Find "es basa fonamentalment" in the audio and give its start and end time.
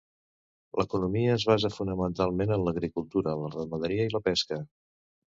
1.33-2.53